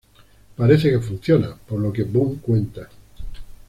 Parece 0.57 0.89
que 0.89 0.97
funciona, 0.99 1.55
por 1.67 1.79
lo 1.79 1.93
que 1.93 2.01
Boone 2.01 2.39
cuenta. 2.41 2.89